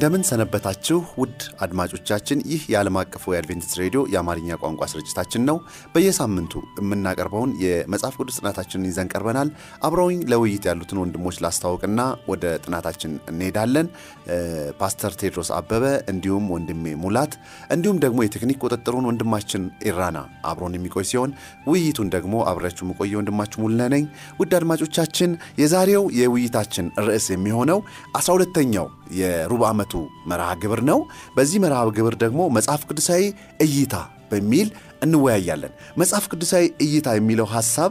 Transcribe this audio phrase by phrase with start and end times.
[0.00, 5.56] እንደምን ሰነበታችሁ ውድ አድማጮቻችን። ይህ የዓለም አቀፉ የአድቬንቲስት ሬዲዮ የአማርኛ ቋንቋ ስርጭታችን ነው።
[5.94, 9.48] በየሳምንቱ የምናቀርበውን የመጽሐፍ ቅዱስ ጥናታችንን ይዘን ቀርበናል።
[9.86, 12.00] አብረውኝ ለውይይት ያሉትን ወንድሞች ላስታውቅና
[12.30, 13.90] ወደ ጥናታችን እንሄዳለን።
[14.80, 17.34] ፓስተር ቴድሮስ አበበ እንዲሁም ወንድሜ ሙላት
[17.70, 21.36] እንዲሁም ደግሞ የቴክኒክ ቁጥጥሩን ወንድማችን ኢራና አብሮን የሚቆይ ሲሆን
[21.68, 24.06] ውይይቱን ደግሞ አብሬያችሁ የምቆየ ወንድማችሁ ሙሉነህ ነኝ።
[24.40, 27.80] ውድ አድማጮቻችን የዛሬው የውይይታችን ርዕስ የሚሆነው
[28.18, 29.62] 12ተኛው የሩብ
[29.92, 29.96] ዓመቱ
[30.30, 30.98] መርሃ ግብር ነው።
[31.36, 33.22] በዚህ መርሃ ግብር ደግሞ መጽሐፍ ቅዱሳዊ
[33.64, 33.94] እይታ
[34.30, 34.68] በሚል
[35.04, 37.90] እንወያያለን። መጽሐፍ ቅዱሳዊ እይታ የሚለው ሐሳብ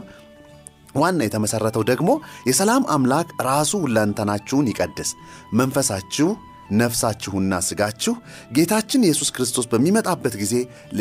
[0.94, 2.10] ዋና የተመሠረተው ደግሞ
[2.48, 5.10] የሰላም አምላክ ራሱ ሁለንተናችሁን ይቀድስ፣
[5.60, 6.28] መንፈሳችሁ
[6.74, 8.14] ነፍሳችሁና ሥጋችሁ
[8.56, 10.54] ጌታችን ኢየሱስ ክርስቶስ በሚመጣበት ጊዜ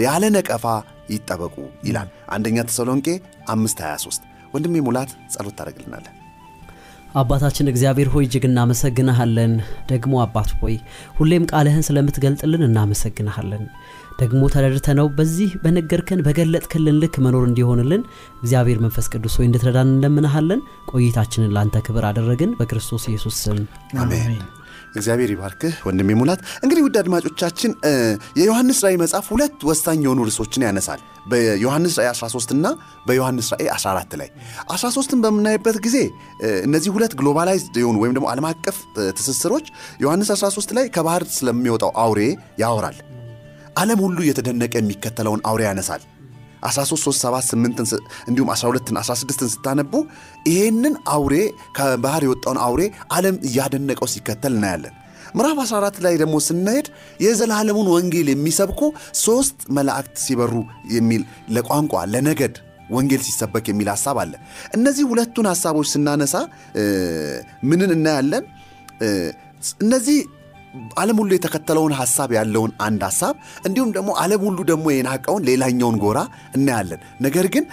[0.04, 0.66] ያለ ነቀፋ
[1.14, 1.56] ይጠበቁ
[1.88, 3.08] ይላል። አንደኛ ተሰሎንቄ
[3.52, 6.19] 523 ወንድሜ ሙላት ጸሎት ታደርግልናለን።
[7.16, 9.54] አባታችን እግዚአብሔር ሆይ እጅግ እናመሰግንሃለን።
[9.90, 10.76] ደግሞ አባት ሆይ
[11.18, 13.64] ሁሌም ቃልህን ስለምትገልጥልን እናመሰግንሃለን።
[14.20, 18.02] ደግሞ ተረድተነው በዚህ በነገርከን በገለጥክልን ልክ መኖር እንዲሆንልን
[18.42, 23.60] እግዚአብሔር መንፈስ ቅዱስ ሆይ እንድትረዳን እንለምንሃለን። ቆይታችንን ለአንተ ክብር አደረግን በክርስቶስ ኢየሱስ ስም
[24.04, 24.34] አሜን።
[24.94, 27.72] እግዚአብሔር ይባርክህ ወንድሜ ሙላት። እንግዲህ ውድ አድማጮቻችን
[28.40, 31.02] የዮሐንስ ራእይ መጽሐፍ ሁለት ወሳኝ የሆኑ ርዕሶችን ያነሳል።
[31.32, 32.68] በዮሐንስ ራእይ 13 እና
[33.08, 34.30] በዮሐንስ ራእይ 14 ላይ
[34.76, 35.98] 13ን በምናይበት ጊዜ
[36.68, 38.78] እነዚህ ሁለት ግሎባላይዝድ የሆኑ ወይም ደግሞ ዓለም አቀፍ
[39.18, 39.68] ትስስሮች
[40.00, 42.22] ዮሐንስ 13 ላይ ከባህር ስለሚወጣው አውሬ
[42.64, 42.98] ያወራል።
[43.80, 46.02] ዓለም ሁሉ እየተደነቀ የሚከተለውን አውሬ ያነሳል።
[46.64, 47.94] 1338
[48.30, 49.94] እንዲሁም 12 16ን ስታነቡ
[50.50, 51.36] ይሄንን አውሬ
[51.78, 54.96] ከባህር የወጣውን አውሬ ዓለም እያደነቀው ሲከተል እናያለን።
[55.36, 56.88] ምዕራፍ 14 ላይ ደግሞ ስናሄድ
[57.22, 58.82] የዘላለሙን ወንጌል የሚሰብኩ
[59.22, 60.54] ሦስት መላእክት ሲበሩ
[60.96, 61.24] የሚል
[61.56, 62.56] ለቋንቋ ለነገድ
[62.90, 64.34] ወንጌል ሲሰበክ የሚል ሐሳብ አለ።
[64.78, 66.36] እነዚህ ሁለቱን ሐሳቦች ስናነሳ
[67.64, 68.44] ምንን እናያለን?
[69.84, 70.18] እነዚህ
[70.96, 73.36] ዓለም ሁሉ የተከተለውን ሐሳብ ያለውን አንድ ሐሳብ
[73.68, 76.20] እንዲሁም ደግሞ ዓለም ሁሉ ደግሞ የናቀውን ሌላኛውን ጎራ
[76.56, 77.66] እናያለን። ነገር ግን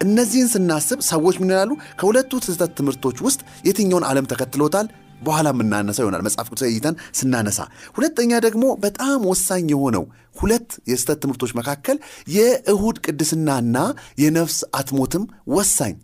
[0.00, 1.70] እነዚህን ስናስብ ሰዎች ምን ይላሉ?
[1.98, 4.86] ከሁለቱ ስህተት ትምህርቶች ውስጥ የትኛውን ዓለም ተከትሎታል?
[5.22, 7.58] በኋላ የምናነሳው ይሆናል መጽሐፍ ቅዱስ እይተን ስናነሳ።
[7.96, 10.04] ሁለተኛ ደግሞ በጣም ወሳኝ የሆነው
[10.36, 11.96] ሁለት የስህተት ትምህርቶች መካከል
[12.36, 13.76] የእሁድ ቅድስናና
[14.22, 15.24] የነፍስ አትሞትም
[15.56, 15.94] ወሳኝ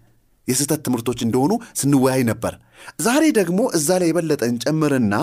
[0.49, 2.55] የስህተት ትምህርቶች እንደሆኑ ስንወያይ ነበር።
[3.01, 5.15] ዛሬ ደግሞ እዛ ላይ የበለጠ እንጨምርና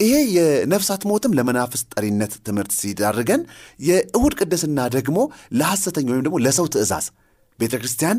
[0.00, 3.42] ይሄ የነፍስ አትሞትም ለመናፍስት ጠሪነት ትምህርት ሲዳርገን
[3.80, 5.18] የእሁድ ቅድስና ደግሞ
[5.58, 7.06] ለሐሰተኛ ወይም ደግሞ ለሰው ትእዛዝ
[7.58, 8.18] ቤተ ክርስቲያን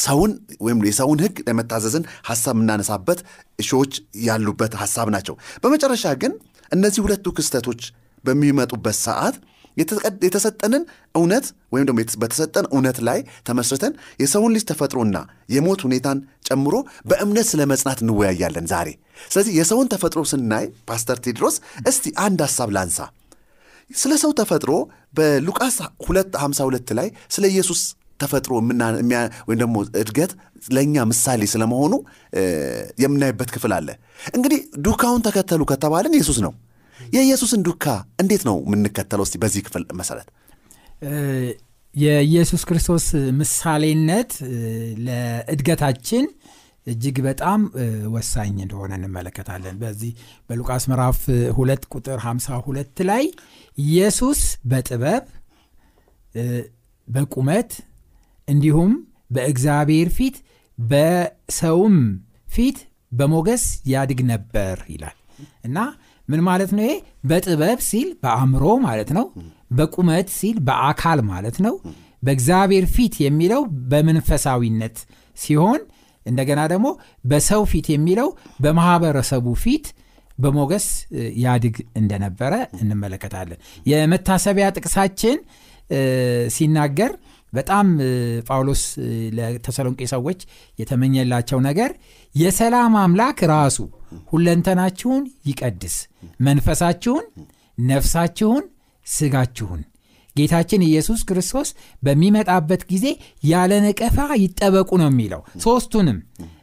[0.00, 3.18] ሰውን ወይም የሰውን ሕግ ለመታዘዝን ሐሳብ የምናነሳበት
[3.58, 3.94] እሾዎች
[4.26, 6.32] ያሉበት ሐሳብ ናቸው። በመጨረሻ ግን
[6.72, 7.82] እነዚህ ሁለቱ ክስተቶች
[8.24, 9.36] በሚመጡበት ሰዓት
[9.76, 10.82] የተሰጠንን
[11.14, 13.92] እውነት ወይም ደግሞ በተሰጠን እውነት ላይ ተመስርተን
[14.22, 15.16] የሰውን ልጅ ተፈጥሮና
[15.54, 16.74] የሞት ሁኔታን ጨምሮ
[17.10, 18.88] በእምነት ስለ መጽናት እንወያያለን ዛሬ።
[19.30, 21.56] ስለዚህ የሰውን ተፈጥሮ ስናይ ፓስተር ቴድሮስ
[21.88, 22.98] እስቲ አንድ ሐሳብ ላንሳ።
[23.90, 24.72] ስለ ሰው ተፈጥሮ
[25.18, 27.80] በሉቃስ 252 ላይ ስለ ኢየሱስ
[28.20, 28.52] ተፈጥሮ
[29.48, 30.30] ወይም ደግሞ እድገት
[30.68, 31.94] ለእኛ ምሳሌ ስለመሆኑ
[33.02, 33.88] የምናይበት ክፍል አለ።
[34.36, 36.52] እንግዲህ ዱካውን ተከተሉ ከተባልን ኢየሱስ ነው።
[37.12, 37.84] የኢየሱስን ዱካ
[38.22, 39.24] እንዴት ነው የምንከተለው?
[39.26, 40.28] እስቲ በዚህ ክፍል መሰረት
[41.94, 43.04] የኢየሱስ ክርስቶስ
[43.38, 44.30] ምሳሌነት
[45.06, 46.24] ለእድገታችን
[46.86, 47.60] እጅግ በጣም
[48.12, 50.10] ወሳኝ እንደሆነ እንመለከታለን። በዚህ
[50.48, 51.20] በሉቃስ ምዕራፍ
[51.56, 53.24] ሁለት ቁጥር 52 ላይ
[53.78, 55.24] ኢየሱስ በጥበብ
[57.08, 57.70] በቁመት
[58.48, 58.92] እንዲሁም
[59.30, 60.36] በእግዚአብሔር ፊት
[60.78, 61.96] በሰውም
[62.48, 62.78] ፊት
[63.12, 65.16] በሞገስ ያድግ ነበር ይላል
[65.64, 65.78] እና
[66.28, 66.82] ምን ማለት ነው?
[66.84, 66.94] ይሄ
[67.28, 69.26] በጥበብ ሲል በአእምሮ ማለት ነው።
[69.72, 71.74] በቁመት ሲል በአካል ማለት ነው።
[72.22, 74.96] በእግዚአብሔር ፊት የሚለው በመንፈሳዊነት
[75.36, 75.80] ሲሆን
[76.26, 76.86] እንደገና ደግሞ
[77.24, 78.28] በሰው ፊት የሚለው
[78.62, 79.86] በማህበረሰቡ ፊት
[80.38, 80.86] በሞገስ
[81.42, 85.36] ያድግ እንደነበረ እንመለከታለን። የመታሰቢያ ጥቅሳችን
[86.56, 87.12] ሲናገር
[87.52, 87.86] በጣም
[88.48, 88.82] ጳውሎስ
[89.36, 90.40] ለተሰሎንቄ ሰዎች
[90.78, 91.90] የተመኘላቸው ነገር
[92.34, 93.78] የሰላም አምላክ ራሱ
[94.30, 95.96] ሁለንተናችሁን ይቀድስ፣
[96.40, 97.24] መንፈሳችሁን፣
[97.78, 98.64] ነፍሳችሁን፣
[99.06, 99.82] ስጋችሁን
[100.36, 101.68] ጌታችን ኢየሱስ ክርስቶስ
[102.02, 103.06] በሚመጣበት ጊዜ
[103.46, 106.18] ያለ ነቀፋ ይጠበቁ ነው የሚለው። ሶስቱንም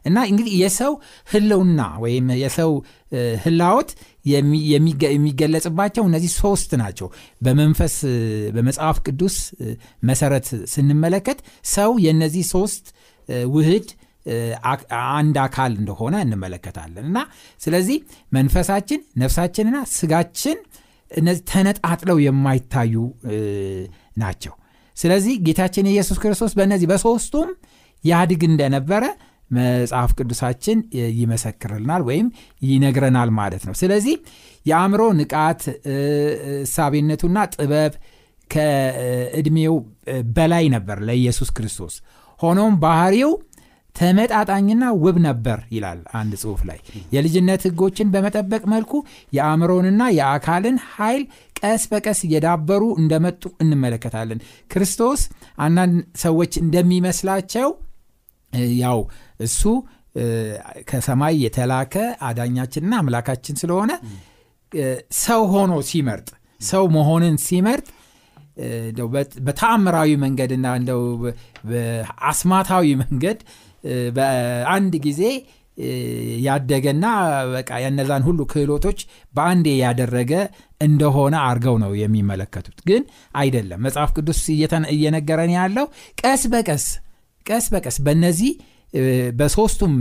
[0.05, 0.93] እና እንግዲህ የሰው
[1.29, 2.71] ህልውና ወይም የሰው
[3.43, 3.89] ህላወት
[5.11, 7.07] የሚገለጽባቸው እነዚህ ሶስት ናቸው።
[7.41, 7.95] በመንፈስ
[8.55, 9.35] በመጽሐፍ ቅዱስ
[10.03, 11.39] መሰረት ስንመለከት
[11.73, 12.85] ሰው የነዚህ ሶስት
[13.53, 13.87] ውህድ
[15.13, 17.19] አንድ አካል እንደሆነ እንመለከታለን። እና
[17.61, 17.97] ስለዚህ
[18.31, 20.59] መንፈሳችን ነፍሳችንና ስጋችን
[21.13, 22.95] እነዚህ ተነጣጥለው የማይታዩ
[24.17, 24.53] ናቸው።
[24.97, 27.49] ስለዚህ ጌታችን ኢየሱስ ክርስቶስ በእነዚህ በሶስቱም
[28.03, 29.03] ያድግ እንደነበረ
[29.51, 30.77] መጽሐፍ ቅዱሳችን
[31.19, 32.27] ይመሰክርልናል ወይም
[32.67, 34.15] ይነግረናል ማለት ነው። ስለዚህ
[34.65, 35.61] የአእምሮ ንቃት
[36.63, 37.93] እሳቤነቱና ጥበብ
[38.49, 39.75] ከእድሜው
[40.35, 41.95] በላይ ነበር ለኢየሱስ ክርስቶስ።
[42.39, 43.31] ሆኖም ባህሪው
[43.95, 46.79] ተመጣጣኝና ውብ ነበር ይላል አንድ ጽሑፍ ላይ።
[47.15, 48.93] የልጅነት ህጎችን በመጠበቅ መልኩ
[49.33, 51.23] የአእምሮንና የአካልን ኃይል
[51.59, 54.39] ቀስ በቀስ እየዳበሩ እንደመጡ እንመለከታለን።
[54.71, 55.21] ክርስቶስ
[55.65, 57.69] አንዳንድ ሰዎች እንደሚመስላቸው
[58.79, 58.99] ያው
[59.41, 59.61] እሱ
[60.89, 61.93] ከሰማይ የተላከ
[62.27, 63.91] አዳኛችንና አምላካችን ስለሆነ
[65.21, 66.27] ሰው ሆኖ ሲመርጥ
[66.67, 67.87] ሰው መሆንን ሲመርጥ
[69.45, 71.01] በተአምራዊ መንገድና እንደው
[71.69, 73.39] በአስማታዊ መንገድ
[74.17, 75.21] በአንድ ጊዜ
[76.45, 77.05] ያደገና
[77.53, 78.99] በቃ የነዛን ሁሉ ክህሎቶች
[79.33, 80.33] በአንዴ ያደረገ
[80.81, 83.01] እንደሆነ አድርገው ነው የሚመለከቱት። ግን
[83.35, 84.41] አይደለም። መጽሐፍ ቅዱስ
[84.93, 85.87] እየነገረን ያለው
[86.21, 86.85] ቀስ በቀስ
[87.45, 88.51] ቀስ በቀስ በነዚህ
[89.37, 89.93] በሶስቱም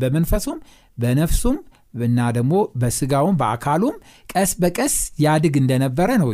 [0.00, 0.58] በመንፈሱም
[0.98, 1.56] በነፍሱም
[2.04, 3.94] እና ደግሞ በስጋውም በአካሉም
[4.30, 4.94] ቀስ በቀስ
[5.24, 6.30] ያድግ እንደነበረ ነው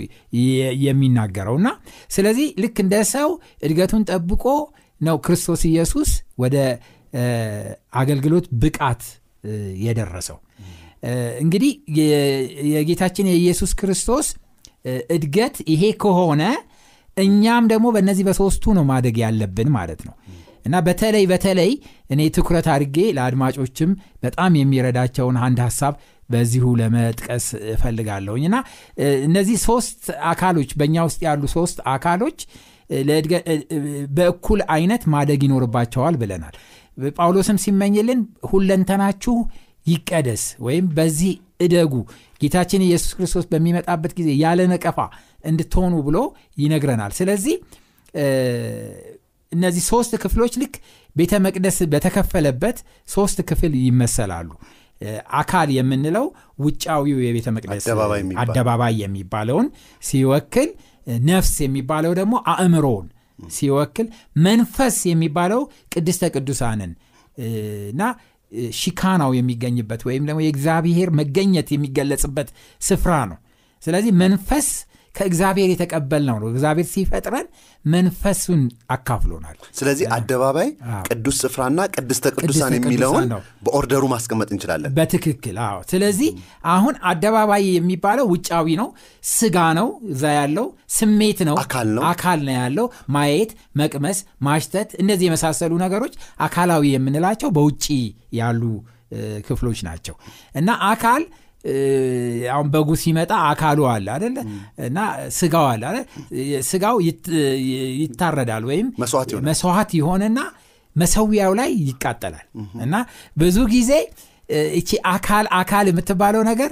[0.85, 1.69] የሚናገረው። እና
[2.11, 3.29] ስለዚህ ልክ እንደ ሰው
[3.63, 4.45] እድገቱን ጠብቆ
[5.01, 6.57] ነው ክርስቶስ ኢየሱስ ወደ
[7.95, 9.03] አገልግሎት ብቃት
[9.85, 10.39] የደረሰው።
[11.43, 11.73] እንግዲህ
[12.73, 14.27] የጌታችን የኢየሱስ ክርስቶስ
[15.15, 16.43] እድገት ይሄ ከሆነ
[17.17, 20.15] እኛም ደግሞ በእነዚህ በሶስቱ ነው ማደግ ያለብን ማለት ነው
[20.65, 21.71] እና በተለይ በተለይ
[22.11, 23.91] እኔ ትኩረት አድርጌ ለአድማጮችም
[24.25, 25.95] በጣም የሚረዳቸውን አንድ ሀሳብ
[26.31, 28.59] በዚሁ ለመጥቀስ እፈልጋለሁኝ። እና
[29.25, 32.39] እነዚህ ሶስት አካሎች በእኛ ውስጥ ያሉ ሶስት አካሎች
[34.17, 36.57] በእኩል አይነት ማደግ ይኖርባቸዋል ብለናል።
[37.17, 38.21] ጳውሎስም ሲመኝልን
[38.51, 39.37] ሁለንተናችሁ
[39.87, 41.95] ይቀደስ ወይም በዚህ እደጉ
[42.41, 44.99] ጌታችን ኢየሱስ ክርስቶስ በሚመጣበት ጊዜ ያለ ነቀፋ
[45.45, 46.19] እንድትሆኑ ብሎ
[46.59, 47.55] ይነግረናል። ስለዚህ
[49.53, 50.75] እነዚህ ሶስት ክፍሎች ልክ
[51.17, 52.79] ቤተ መቅደስ በተከፈለበት
[53.09, 54.49] ሶስት ክፍል ይመሰላሉ።
[55.39, 56.27] አካል የምንለው
[56.59, 57.87] ውጫዊው የቤተ መቅደስ
[58.43, 59.67] አደባባይ የሚባለውን
[60.03, 60.69] ሲወክል
[61.25, 63.07] ነፍስ የሚባለው ደግሞ አእምሮውን
[63.53, 64.07] ሲወክል
[64.47, 65.63] መንፈስ የሚባለው
[65.93, 66.93] ቅድስተ ቅዱሳንን
[67.93, 68.03] እና
[68.79, 72.49] ሺካናው የሚገኝበት ወይም ደግሞ የእግዚአብሔር መገኘት የሚገለጽበት
[72.81, 73.39] ስፍራ ነው።
[73.83, 74.67] ስለዚህ መንፈስ
[75.15, 77.47] ከእግዚአብሔር የተቀበልነው ነው። እግዚአብሔር ሲፈጥረን
[77.85, 78.61] መንፈሱን
[78.95, 80.69] አካፍሎናል። ስለዚህ አደባባይ
[81.09, 83.27] ቅዱስ ስፍራና ቅድስተ ቅዱሳን የሚለውን
[83.65, 86.31] በኦርደሩ ማስቀመጥ እንችላለን። በትክክል አዎ። ስለዚህ
[86.75, 88.89] አሁን አደባባይ የሚባለው ውጫዊ ነው
[89.33, 90.67] ስጋ ነው እዛ ያለው
[90.97, 96.17] ስሜት ነው አካል ነው። አካል ነው ያለው። ማየት መቅመስ ማሽተት እነዚህ የመሳሰሉ ነገሮች
[96.47, 97.87] አካላዊ የምንላቸው በውጭ
[98.35, 98.63] ያሉ
[99.47, 100.15] ክፍሎች ናቸው።
[100.55, 101.23] እና አካል
[102.53, 104.37] አሁን በጉ ሲመጣ አካሉ አለ አደለ
[104.87, 104.99] እና
[105.37, 105.85] ስጋው አለ
[106.71, 106.97] ስጋው
[108.01, 108.89] ይታረዳል ወይም
[109.49, 110.39] መስዋዕት ይሆንና
[110.97, 112.47] መሰዊያው ላይ ይቃጠላል።
[112.85, 112.95] እና
[113.37, 113.93] ብዙ ጊዜ
[114.75, 116.71] እቺ አካል አካል የምትባለው ነገር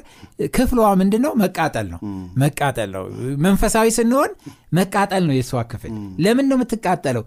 [0.55, 2.00] ክፍሏ ምንድን ነው መቃጠል ነው።
[2.39, 3.05] መቃጠል ነው።
[3.45, 4.31] መንፈሳዊ ስንሆን
[4.75, 5.93] መቃጠል ነው የእሷ ክፍል።
[6.25, 7.25] ለምን ነው የምትቃጠለው?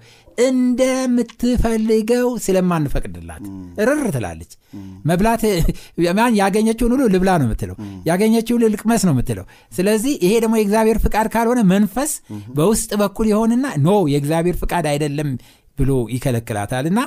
[0.47, 3.43] እንደምትፈልገው ስለማንፈቅድላት።
[3.87, 4.51] ርር ትላለች።
[5.05, 5.41] መብላት
[6.39, 7.75] ያገኘችውን ሁሉ ልብላ ነው የምትለው።
[8.07, 12.13] ያገኘችውን ልቅመስ ነው የምትለው። ስለዚህ ይሄ ደግሞ የእግዚአብሔር ፍቃድ ካልሆነ መንፈስ
[12.55, 15.29] በውስጥ በኩል የሆንና ኖ የእግዚአብሔር ፍቃድ አይደለም
[15.77, 16.99] ብሎ ይከለክላታል። እና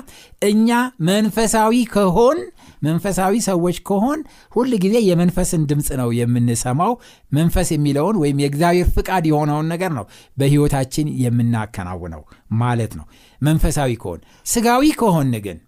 [0.43, 0.69] እኛ
[1.09, 2.39] መንፈሳዊ ከሆን
[2.83, 4.19] መንፈሳዊ ሰዎች ከሆን
[4.53, 6.93] ሁል ጊዜ የመንፈስን ድምፅ ነው የምንሰማው።
[7.33, 10.05] መንፈስ የሚለውን ወይም የእግዚአብሔር ፍቃድ የሆነውን ነገር ነው
[10.37, 12.23] በህይወታችን የምናከናውነው
[12.61, 13.07] ማለት ነው።
[13.41, 15.59] መንፈሳዊ ከሆን ስጋዊ ከሆን ግን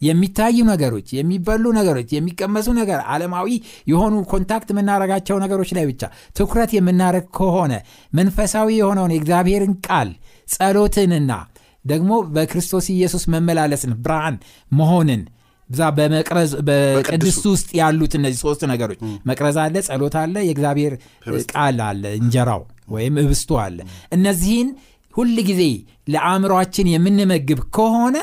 [0.00, 3.48] የሚታዩ ነገሮች የሚበሉ ነገሮች የሚቀመሱ ነገር ዓለማዊ
[3.90, 6.02] የሆኑ contact የምናረጋቸው ነገሮች ላይ ብቻ
[6.38, 7.72] ትኩረት የምናደረግ ከሆነ
[8.12, 10.10] መንፈሳዊ የሆነውን የእግዚአብሔርን ቃል
[10.48, 11.32] ጸሎትንና
[11.84, 14.36] ደግሞ በክርስቶስ ኢየሱስ መመላለስን ብርሃን
[14.72, 15.22] መሆንን
[15.70, 18.98] ብዛ በመቅረዝ በቅድስት ውስጥ ያሉት እነዚህ ሶስት ነገሮች
[19.28, 20.94] መቅረዝ አለ ጸሎት አለ የእግዚአብሔር
[21.52, 23.78] ቃል አለ እንጀራው ወይም እብስቱ አለ።
[24.12, 24.68] እነዚህን
[25.14, 25.62] ሁል ጊዜ
[26.14, 28.16] ለአእምሯችን የምንመግብ ከሆነ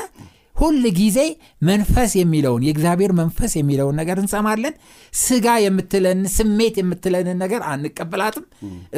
[0.54, 1.18] ሁል ጊዜ
[1.62, 4.74] መንፈስ የሚለውን የእግዚአብሔር መንፈስ የሚለውን ነገር እንሰማለን።
[5.20, 8.44] ስጋ የምትለን ስሜት የምትለንን ነገር አንቀበላትም።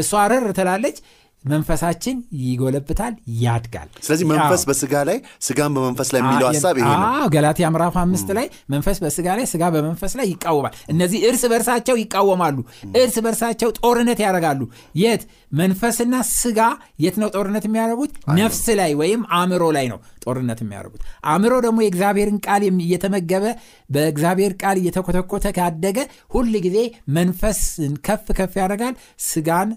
[0.00, 0.96] እሷ ረር ትላለች
[1.44, 7.68] መንፈሳችን ይጎለብታል፣ ያድጋል። ስለዚህ መንፈስ በስጋ ላይ ስጋን በመንፈስ ላይ የሚለው ሀሳብ ይሄ ነው። ገላትያ
[7.74, 12.56] ምዕራፍ አምስት ላይ መንፈስ በስጋ ላይ ስጋ በመንፈስ ላይ ይቃወማል። እነዚህ እርስ በርሳቸው ይቃወማሉ፣
[12.98, 14.60] እርስ በርሳቸው ጦርነት ያደርጋሉ።
[15.02, 16.60] የት መንፈስና ስጋ
[17.02, 18.12] የት ነው ጦርነት የሚያደርጉት?
[18.38, 23.44] ነፍስ ላይ ወይም አእምሮ ላይ ነው ጦርነት የሚያደርጉት። አእምሮ ደግሞ የእግዚአብሔርን ቃል እየተመገበ
[23.90, 25.98] በእግዚአብሔር ቃል እየተኮተኮተ ካደገ
[26.34, 26.78] ሁል ጊዜ
[27.18, 28.94] መንፈስን ከፍ ከፍ ያደርጋል፣
[29.26, 29.68] ስጋን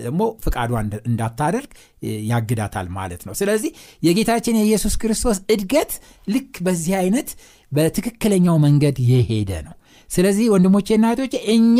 [0.00, 0.70] ደግሞ ፍቃዷ
[1.04, 1.70] እንዳታደርግ
[2.30, 3.70] ያግዳታል ማለት ነው። ስለዚህ
[4.02, 5.92] የጌታችን የኢየሱስ ክርስቶስ እድገት
[6.28, 7.30] ልክ በዚህ አይነት
[7.72, 9.74] በትክክለኛው መንገድ የሄደ ነው።
[10.10, 11.78] ስለዚህ ወንድሞቼና እህቶቼ እኛ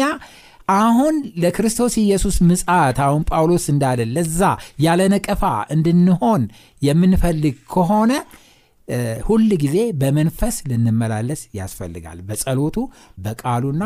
[0.75, 4.41] አሁን ለክርስቶስ ኢየሱስ ምጽአት አሁን ጳውሎስ እንዳለ ለዛ
[4.81, 5.43] ያለ ነቀፋ
[5.75, 6.43] እንድንሆን
[6.83, 8.13] የምንፈልግ ከሆነ
[9.29, 12.77] ሁል ጊዜ በመንፈስ ልንመላለስ ያስፈልጋል። በጸሎቱ
[13.19, 13.85] በቃሉና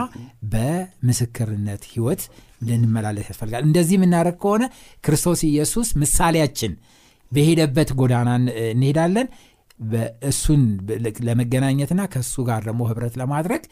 [0.55, 2.23] በምስክርነት ህይወት
[2.69, 4.65] ልንመላለስ ያስፈልጋል። እንደዚህ የምናደርግ ከሆነ
[5.05, 6.73] ክርስቶስ ኢየሱስ ምሳሌያችን
[7.33, 8.29] በሄደበት ጎዳና
[8.71, 9.27] እንሄዳለን።
[9.81, 10.63] በእሱን
[11.27, 13.63] ለመገናኘትና ከእሱ ጋር ደግሞ ህብረት ለማድረግ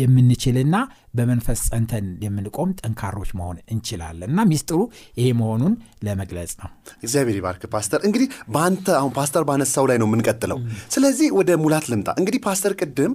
[0.00, 0.76] የምንችልና
[1.14, 4.78] በመንፈስ ጸንተን የምንቆም ጠንካሮች መሆን እንችላለን እና ሚስጥሩ
[5.18, 5.72] ይሄ መሆኑን
[6.06, 6.68] ለመግለጽ ነው።
[7.02, 10.58] እግዚአብሔር ይባርክ ፓስተር። እንግዲህ በአንተ አሁን ፓስተር ባነሳው ላይ ነው የምንቀጥለው።
[10.94, 13.12] ስለዚህ ወደ ሙላት ልምጣ። እንግዲህ ፓስተር ቅድም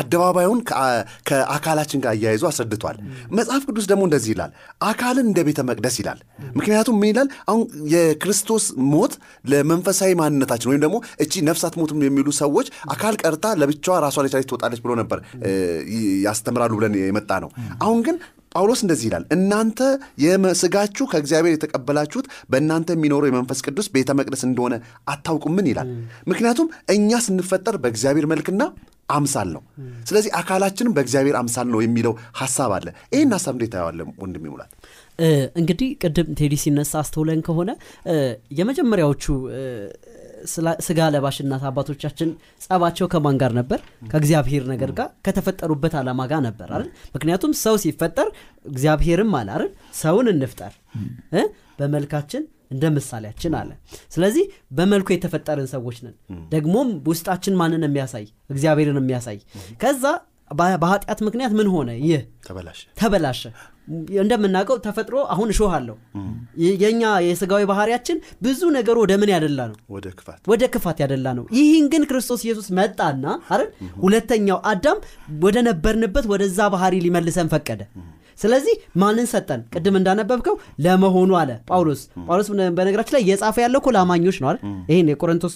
[0.00, 2.96] አደባባዩን ከአ- ከአካላችን ጋር አያይዞ አስረድቷል።
[3.38, 4.52] መጽሐፍ ቅዱስ ደግሞ እንደዚህ ይላል፣
[4.88, 6.20] አካልን እንደ ቤተ መቅደስ ይላል።
[6.58, 7.28] ምክንያቱም ምን ይላል?
[7.48, 7.62] አሁን
[7.94, 9.12] የክርስቶስ ሞት
[9.50, 14.80] ለመንፈሳዊ ማንነታችን ወይም ደግሞ እቺ ነፍስ አትሞትም የሚሉ ሰዎች አካል ቀርታ ለብቻዋ ራሷን የቻለች ትወጣለች
[14.84, 15.20] ብሎ ነበር
[16.26, 17.50] ያስተምራሉ ብለን የመጣ ነው።
[17.82, 18.18] አሁን ግን
[18.54, 19.80] ጳውሎስ እንደዚህ ይላል፣ እናንተ
[20.22, 24.74] የስጋችሁ ከእግዚአብሔር የተቀበላችሁት በእናንተ የሚኖረው የመንፈስ ቅዱስ ቤተ መቅደስ እንደሆነ
[25.12, 25.88] አታውቁምን ይላል።
[26.30, 28.62] ምክንያቱም እኛ ስንፈጠር በእግዚአብሔር መልክና
[29.10, 29.62] አምሳል ነው።
[30.08, 34.70] ስለዚህ አካላችንም በእግዚአብሔር አምሳል ነው የሚለው ሀሳብ አለ። ይህን ሀሳብ እንዴት ታየዋለህ ወንድም ይሙላል?
[35.60, 37.70] እንግዲህ ቅድም ቴዲ ሲነሳ አስተውለን ከሆነ
[38.58, 39.24] የመጀመሪያዎቹ
[40.86, 42.28] ስጋ ለባሽ እናት አባቶቻችን
[42.64, 43.80] ጸባቸው ከማን ጋር ነበር?
[44.10, 46.86] ከእግዚአብሔር ነገር ጋር ከተፈጠሩበት ዓላማ ጋር ነበር አይደል?
[47.16, 48.28] ምክንያቱም ሰው ሲፈጠር
[48.66, 49.70] እግዚአብሔርም አለ አይደል?
[50.02, 50.72] ሰውን እንፍጠር?
[51.80, 53.70] በመልካችን እንደ ምሳሌያችን አለ።
[54.14, 54.44] ስለዚህ
[54.78, 56.14] በመልኩ የተፈጠርን ሰዎች ነን።
[56.50, 59.38] ደግሞም ውስጣችን ማንን የሚያሳይ እግዚአብሔርን የሚያሳይ
[59.82, 60.04] ከዛ
[60.82, 61.90] በኃጢአት ምክንያት ምን ሆነ?
[62.04, 62.20] ይህ
[63.00, 63.42] ተበላሸ።
[64.18, 65.96] እንደምናውቀው ተፈጥሮ አሁን እሾህ አለው።
[66.62, 69.76] የ- የእኛ የስጋዊ ባህሪያችን ብዙ ነገሩ ወደ ምን ያደላ ነው?
[69.94, 73.68] ወደ ክፋት ወደ ክፋት ያደላ ነው። ይህን ግን ክርስቶስ ኢየሱስ መጣና አይደል
[74.02, 75.00] ሁለተኛው አዳም
[75.42, 77.80] ወደ ነበርንበት ወደዛ ባህሪ ሊመልሰን ፈቀደ።
[78.38, 79.60] ስለዚህ ማንን ሰጠን?
[79.72, 80.54] ቅድም እንዳነበብከው
[80.84, 84.60] ለመሆኑ አለ ጳውሎስ። ጳውሎስ በነገራችን ላይ እየጻፈ ያለው እኮ ለአማኞች ነው አይደል?
[84.90, 85.54] ይህን የቆሮንቶስ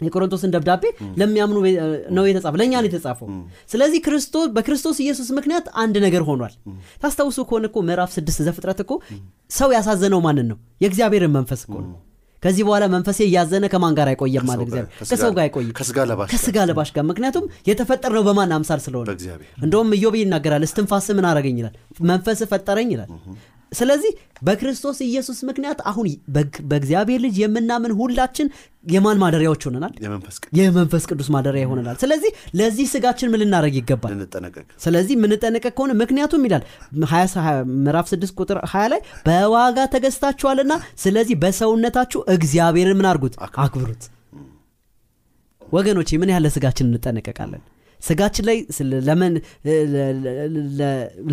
[0.00, 0.84] የቆሮንቶስን ደብዳቤ
[1.20, 1.56] ለሚያምኑ
[2.16, 3.28] ነው የተጻፈ ለእኛ ነው የተጻፈው።
[3.72, 6.54] ስለዚህ ክርስቶስ በክርስቶስ ኢየሱስ ምክንያት አንድ ነገር ሆኗል።
[7.02, 8.92] ታስታውሱ ከሆነ እኮ ምዕራፍ ስድስት ዘፍጥረት እኮ
[9.52, 10.58] ሰው ያሳዘነው ማንን ነው?
[10.84, 11.92] የእግዚአብሔርን መንፈስ እኮ ነው።
[12.42, 15.68] ከዚህ በኋላ መንፈሴ እያዘነ ከማን ጋር አይቆየም ማለት እግዚአብሔር። ከሰው ጋር አይቆይም።
[16.32, 19.06] ከስጋ ለባሽ ጋር። ምክንያቱም የተፈጠርነው በማን አምሳል ስለሆነ።
[19.62, 21.74] እንደውም ኢዮብ ይናገራል እስትንፋስ ምን አረገኝ ይላል።
[22.10, 22.88] መንፈስ ፈጠረኝ?
[22.94, 23.10] ይላል
[23.72, 24.12] ስለዚህ
[24.42, 26.06] በክርስቶስ ኢየሱስ ምክንያት አሁን
[26.70, 28.48] በእግዚአብሔር ልጅ የምናምን ሁላችን
[28.86, 29.92] የማን ማደሪያዎች ሆነናል?
[30.58, 34.14] የመንፈስ ቅዱስ። ማደሪያ ይሆነናል። ስለዚህ ለዚህ ስጋችን ምን ልናደረግ ይገባል?
[34.84, 36.64] ስለዚህ የምንጠነቀቅ ከሆነ ምክንያቱም ይላል
[37.06, 37.44] 20
[37.78, 43.36] ምዕራፍ 6 ቁጥር 20 ላይ በዋጋ ተገዝታችኋልና ስለዚህ በሰውነታችሁ እግዚአብሔርን ምን አድርጉት?
[43.58, 44.02] አክብሩት።
[45.72, 47.62] ወገኖቼ ምን ያህል ለስጋችን እንጠነቀቃለን
[48.02, 48.58] ስጋችን ላይ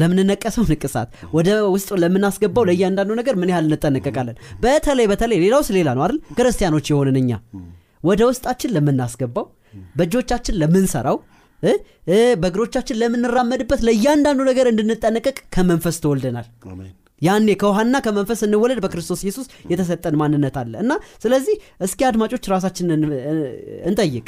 [0.01, 4.35] ለምንነቀሰው ንቅሳት ወደ ውስጥ ለምናስገባው ለእያንዳንዱ ነገር ምን ያህል እንጠነቀቃለን?
[4.63, 6.19] በተለይ በተለይ ሌላውስ ሌላ ነው አይደል?
[6.37, 7.31] ክርስቲያኖች የሆንን እኛ
[8.03, 9.45] ወደ ውስጣችን ለምናስገባው
[9.97, 11.17] በእጆቻችን ለምንሰራው
[12.41, 16.47] በእግሮቻችን ለምንራመድበት ለእያንዳንዱ ነገር እንድንጠነቀቅ ከመንፈስ ተወልደናል
[17.21, 20.91] ያኔ ከውሃና ከመንፈስ እንወለድ በክርስቶስ ኢየሱስ የተሰጠን ማንነት አለ። እና
[21.23, 23.01] ስለዚህ እስኪ አድማጮች ራሳችንን
[23.89, 24.27] እንጠይቅ።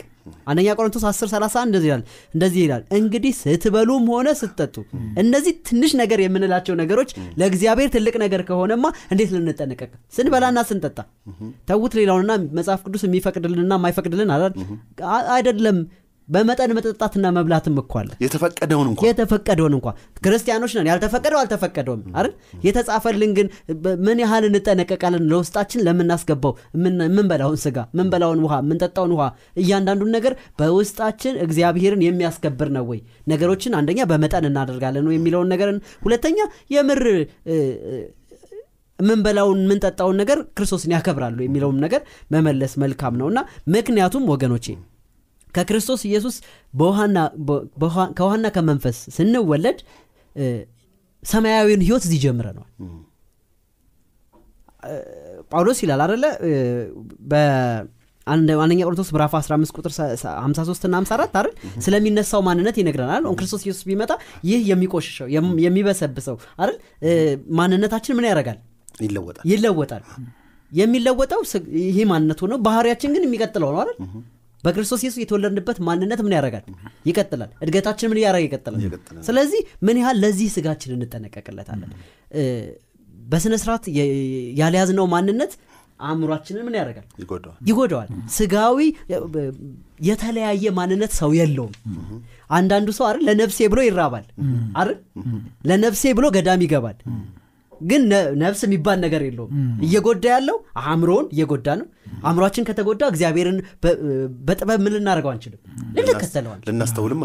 [0.50, 2.02] አንደኛ ቆሮንቶስ 10 31 እንደዚህ ይላል
[2.34, 4.76] እንደዚህ ይላል እንግዲህ ስትበሉም ሆነ ስትጠጡ
[5.22, 9.90] እነዚህ ትንሽ ነገር የምንላቸው ነገሮች ለእግዚአብሔር ትልቅ ነገር ከሆነማ እንዴት ልንጠነቀቅ?
[10.16, 10.98] ስንበላና ስንጠጣ።
[11.70, 14.32] ተዉት ሌላውንና መጽሐፍ ቅዱስ የሚፈቅድልንና የማይፈቅድልን
[15.36, 15.80] አይደለም
[16.32, 19.88] በመጠን መጠጣትና መብላትም እኮ አለ። የተፈቀደውን እንኳን። የተፈቀደውን እንኳ
[20.22, 22.34] ክርስቲያኖች ነን። ያልተፈቀደው አልተፈቀደውም አይደል?
[22.66, 23.48] የተጻፈልን ግን
[24.06, 25.26] ምን ያህል እንጠነቀቃለን?
[25.32, 29.26] ለውስጣችን ለምናስገባው የምን- የምንበላውን ስጋ የምንበላውን ውሃ የምንጠጣውን ውሃ
[29.62, 31.10] እያንዳንዱን ነገር በውስጣችን
[31.46, 33.02] እግዚአብሔርን የሚያስከብር ነው ወይ?
[33.32, 34.80] ነገሮችን አንደኛ በመጠን እናደርጋለን
[35.14, 35.70] የሚለውን ነገር
[36.02, 36.40] ሁለተኛ
[36.76, 37.04] የምር
[39.00, 43.40] የምንበላውን የምንጠጣውን ነገር ክርስቶስን ያከብራሉ የሚለውም ነገር መመለስ መልካም ነው። እና
[43.76, 44.66] ምክንያቱም ወገኖቼ
[45.54, 46.36] ከክርስቶስ ኢየሱስ
[48.20, 49.80] ከውሃና ከመንፈስ ስንወለድ
[51.24, 52.70] ሰማያዊውን ህይወት እዚህ ጀምረነዋል
[55.52, 56.24] ጳውሎስ ይላል አደለ
[57.32, 61.54] በአንደኛ ቆሮንቶስ ምዕራፍ 15 ቁጥር 53 እና 54 አይደል?
[61.86, 64.12] ስለሚነሳው ማንነት ይነግረናል። አሁን ክርስቶስ ኢየሱስ ቢመጣ
[64.50, 65.28] ይህ የሚቆሽሸው
[65.66, 66.78] የሚበሰብሰው አይደል?
[67.60, 68.60] ማንነታችን ምን ያደርጋል?
[69.06, 70.04] ይለወጣል። ይለወጣል።
[70.72, 71.42] የሚለወጠው
[71.86, 73.98] ይሄ ማንነት ሆነው ባህሪያችን ግን የሚቀጥለው ነው አይደል
[74.64, 76.64] በክርስቶስ ኢየሱስ የተወለድንበት ማንነት ምን ያደርጋል?
[77.08, 78.80] ይቀጥላል። እድገታችን ምን እያደረገ ይቀጥላል?
[79.28, 81.92] ስለዚህ ምን ያህል ለዚህ ስጋችን እንጠነቀቅለታለን?
[83.26, 83.84] በስነ ስርዓት
[84.60, 85.52] ያልያዝነው ማንነት
[86.04, 87.06] አእምሯችንን ምን ያደርጋል?
[87.70, 88.78] ይጎዳዋል። ስጋዊ
[90.08, 91.74] የተለያየ ማንነት ሰው የለውም።
[92.52, 94.26] አንዳንዱ ሰው አይደል ለነፍሴ ብሎ ይራባል።
[94.80, 94.98] አይደል?
[95.70, 96.98] ለነፍሴ ብሎ ገዳም ይገባል
[97.90, 98.02] ግን
[98.42, 99.52] ነፍስ የሚባል ነገር የለውም።
[99.86, 101.88] እየጎዳ ያለው አእምሮውን እየጎዳ ነው።
[102.24, 103.58] አእምሯችን ከተጎዳ እግዚአብሔርን
[104.48, 105.60] በጥበብ ምን ልናደርገው አንችልም?
[105.98, 107.22] ልንከተለው አንችልም። ልናስተውልም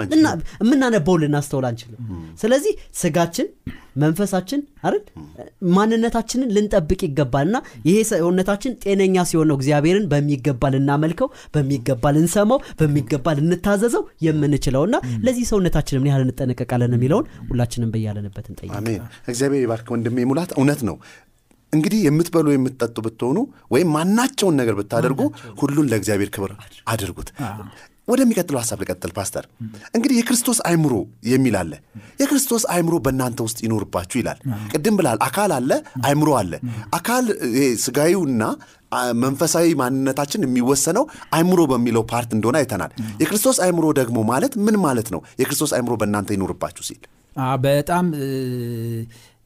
[0.63, 2.01] የምናነበው ልናስተውል አንችልም።
[2.43, 3.49] ስለዚህ ስጋችን
[3.97, 5.03] መንፈሳችን አይደል?
[5.77, 13.35] ማንነታችንን ልንጠብቅ ይገባል። እና ይሄ ሰውነታችን ጤነኛ ሲሆን ነው እግዚአብሔርን በሚገባ ልናመልከው በሚገባ ልንሰማው በሚገባ
[13.39, 19.89] ልንታዘዘው የምንችለው። እና ለዚህ ሰውነታችን ምን ያህል እንጠነቀቃለን የሚለውን ሁላችንም በያለንበት እንጠይቅ። አሜን። እግዚአብሔር ይባርክ
[19.95, 20.99] ወንድሜ ሙላት። እውነት ነው።
[21.73, 23.39] እንግዲህ የምትበሉ የምትጠጡ ብትሆኑ
[23.73, 25.21] ወይም ማናቸውን ነገር ብታደርጉ
[25.61, 26.53] ሁሉን ለእግዚአብሔር ክብር
[26.93, 27.29] አድርጉት
[28.09, 29.45] ወደሚቀጥለው ሀሳብ ልቀጥል ፓስተር።
[29.97, 30.95] እንግዲህ የክርስቶስ አይምሮ
[31.31, 31.73] የሚል አለ።
[32.21, 34.39] የክርስቶስ አይምሮ በእናንተ ውስጥ ይኖርባችሁ ይላል።
[34.73, 35.71] ቅድም ብላል አካል አለ
[36.05, 36.53] አይምሮ አለ።
[36.95, 37.25] አካል
[37.85, 38.43] ስጋዊውና
[39.23, 45.23] መንፈሳዊ ማንነታችን የሚወሰነው አይምሮ በሚለው part እንደሆነ አይተናል። የክርስቶስ አይምሮ ደግሞ ማለት ምን ማለት ነው?
[45.41, 47.01] የክርስቶስ አይምሮ በእናንተ ይኖርባችሁ ሲል።
[47.65, 48.05] በጣም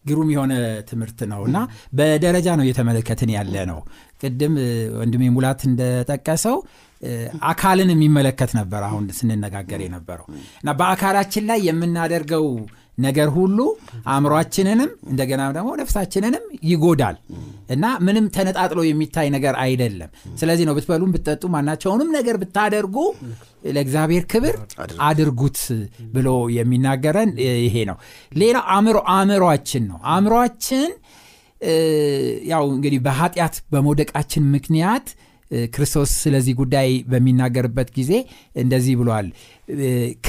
[0.05, 0.53] ግሩም የሆነ
[0.91, 1.59] ትምህርት ነው እና
[1.99, 3.81] በደረጃ ነው እየተመለከትን ያለ ነው
[4.21, 4.55] ቅድም
[4.99, 6.57] ወንድሜ ሙላት እንደጠቀሰው
[7.51, 10.27] አካልን የሚመለከት ነበር አሁን ስንነጋገር የነበረው።
[10.61, 12.47] እና በአካላችን ላይ የምናደርገው
[12.99, 13.59] ነገር ሁሉ
[14.13, 17.17] አእምሯችንንም እንደገና ደግሞ ነፍሳችንንም ይጎዳል
[17.71, 20.11] እና ምንም ተነጣጥሎ የሚታይ ነገር አይደለም።
[20.41, 22.97] ስለዚህ ነው ብትበሉም ብትጠጡ ማናቸውንም ነገር ብታደርጉ
[23.69, 24.57] ለእግዚአብሔር ክብር
[25.07, 25.59] አድርጉት
[26.15, 27.33] ብሎ የሚናገረን
[27.65, 27.97] ይሄ ነው።
[28.35, 30.91] ሌላው አእምሮ አእምሯችን ነው። አእምሯችን
[32.51, 35.09] ያው እንግዲህ በኃጢአት በመውደቃችን ምክንያት
[35.75, 38.13] ክርስቶስ ስለዚህ ጉዳይ በሚናገርበት ጊዜ
[38.57, 39.29] እንደዚህ ብሏል።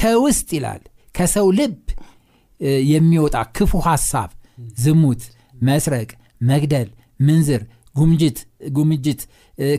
[0.00, 0.82] ከውስጥ ይላል
[1.14, 1.76] ከሰው ልብ
[2.90, 4.30] የሚወጣ ክፉ ሐሳብ
[4.78, 5.22] ዝሙት
[5.62, 6.08] መስረቅ
[6.50, 6.88] መግደል
[7.20, 7.62] ምንዝር
[7.94, 8.38] ጉምጅት
[8.76, 9.20] ጉምጅት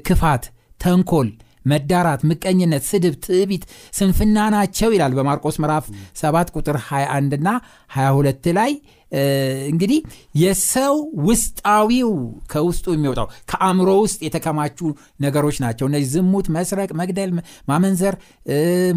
[0.08, 0.44] ክፋት
[0.80, 1.30] ተንኮል
[1.66, 3.64] መዳራት ምቀኝነት ስድብ ትዕቢት
[3.98, 5.86] ስንፍና ናቸው ይላል በማርቆስ ምዕራፍ
[6.22, 7.50] 7 ቁጥር 21 እና
[7.96, 8.72] 22 ላይ
[9.70, 10.00] እንግዲህ
[10.36, 10.96] የሰው
[11.28, 12.12] ውስጣዊው
[12.52, 14.80] ከውስጡ የሚወጣው ከአእምሮ ውስጥ የተከማቹ
[15.26, 17.32] ነገሮች ናቸው። እነዚህ ዝሙት መስረቅ መግደል
[17.70, 18.16] ማመንዘር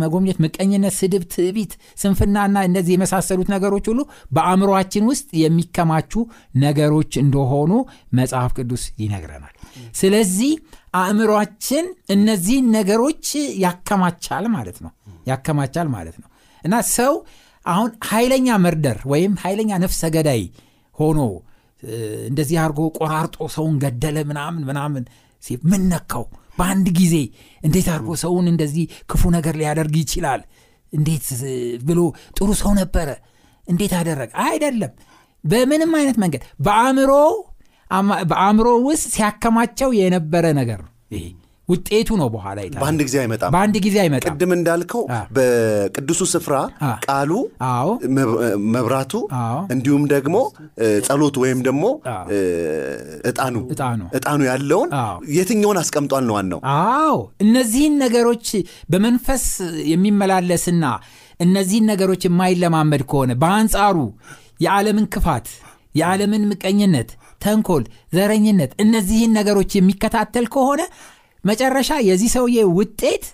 [0.02, 4.00] መጎምኘት ምቀኝነት ስድብ ትዕቢት ስንፍናና እነዚህ የመሳሰሉት ነገሮች ሁሉ
[4.32, 6.12] በአእምሮአችን ውስጥ የሚከማቹ
[6.60, 7.72] ነገሮች እንደሆኑ
[8.14, 9.54] መጽሐፍ ቅዱስ ይነግረናል።
[9.94, 10.52] ስለዚህ
[11.00, 13.26] አእምሯችን እነዚህን ነገሮች
[13.64, 14.92] ያከማቻል ማለት ነው።
[15.26, 16.28] ያከማቻል ማለት ነው።
[16.64, 17.12] እና ሰው
[17.66, 20.42] አሁን ኃይለኛ መርደር ወይም ኃይለኛ ነፍሰ ገዳይ
[20.98, 21.20] ሆኖ
[22.28, 25.02] እንደዚህ አድርጎ ቆራርጦ ሰውን ገደለ ምናምን ምናምን
[25.70, 26.24] ምን ነካው?
[26.58, 27.14] በአንድ ጊዜ
[27.60, 30.40] እንዴት አድርጎ ሰውን እንደዚህ ክፉ ነገር ሊያደርግ ይችላል?
[30.92, 31.26] እንዴት
[31.88, 32.00] ብሎ
[32.38, 33.08] ጥሩ ሰው ነበረ?
[33.64, 34.30] እንዴት አደረገ?
[34.46, 34.92] አይደለም።
[35.44, 37.12] በምንም አይነት መንገድ በአእምሮ
[38.30, 41.24] በአእምሮ ውስጥ ሲያከማቸው የነበረ ነገር ነው ይሄ
[41.68, 45.02] ውጤቱ ነው በኋላ ይታያል። በአንድ ጊዜ አይመጣም። በአንድ ጊዜ አይመጣም። ቅድም እንዳልከው
[45.36, 46.54] በቅዱሱ ስፍራ
[47.06, 47.32] ቃሉ
[48.74, 49.12] መብራቱ
[49.74, 50.36] እንዲሁም ደግሞ
[51.06, 51.84] ጸሎቱ ወይም ደግሞ
[53.30, 53.54] እጣኑ
[54.18, 54.90] እጣኑ ያለውን
[55.36, 56.60] የትኛውን አስቀምጧል ነው ዋናው?
[56.76, 58.46] አዎ እነዚህን ነገሮች
[58.90, 59.44] በመንፈስ
[59.92, 60.84] የሚመላለስና
[61.40, 63.96] እነዚህን ነገሮች የማይለማመድ ከሆነ በአንጻሩ
[64.64, 65.48] የዓለምን ክፋት
[65.94, 70.80] የዓለምን ምቀኝነት ተንኮል ዘረኝነት እነዚህን ነገሮች የሚከታተል ከሆነ
[71.46, 73.24] መጨረሻ የዚህ ሰውዬ ውጤት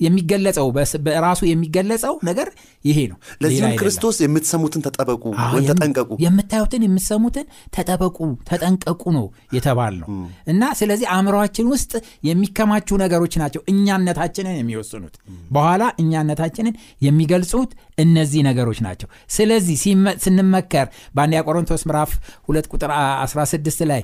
[0.00, 0.66] የሚገለጸው
[1.06, 2.48] በራሱ የሚገለጸው ነገር
[2.84, 5.22] ይሄ ነው። ለዚህም ክርስቶስ የምትሰሙትን ተጠበቁ
[5.68, 8.18] ተጠንቀቁ። የምታዩትን የምትሰሙትን ተጠበቁ
[8.50, 9.24] ተጠንቀቁ ነው
[9.56, 10.08] የተባል ነው
[10.46, 11.92] እና ስለዚህ አእምሯችን ውስጥ
[12.28, 15.16] የሚከማቹ ነገሮች ናቸው እኛነታችንን የሚወስኑት።
[15.50, 19.76] በኋላ እኛነታችንን የሚገልጹት እነዚህ ነገሮች ናቸው። ስለዚህ
[20.24, 22.10] ስንመከር በአንደኛ ቆሮንቶስ ምዕራፍ
[22.46, 24.02] ሁለት ቁጥር አ- 16 ላይ